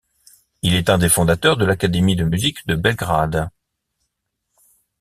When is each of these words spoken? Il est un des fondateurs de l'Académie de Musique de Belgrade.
Il 0.63 0.73
est 0.73 0.89
un 0.89 0.97
des 0.97 1.09
fondateurs 1.09 1.57
de 1.57 1.63
l'Académie 1.65 2.15
de 2.15 2.23
Musique 2.23 2.65
de 2.65 2.73
Belgrade. 2.73 3.51